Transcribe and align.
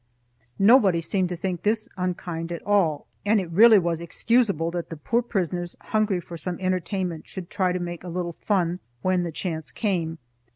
Nobody 0.57 0.99
seemed 0.99 1.29
to 1.29 1.35
think 1.35 1.61
this 1.61 1.87
unkind 1.95 2.51
at 2.51 2.65
all, 2.65 3.05
and 3.23 3.39
it 3.39 3.51
really 3.51 3.77
was 3.77 4.01
excusable 4.01 4.71
that 4.71 4.89
the 4.89 4.97
poor 4.97 5.21
prisoners, 5.21 5.75
hungry 5.79 6.19
for 6.19 6.37
some 6.37 6.59
entertainment, 6.59 7.27
should 7.27 7.51
try 7.51 7.71
to 7.71 7.77
make 7.77 8.03
a 8.03 8.07
little 8.09 8.33
fun 8.33 8.79
when 9.03 9.21
the 9.21 9.31
chance 9.31 9.69
came. 9.69 10.17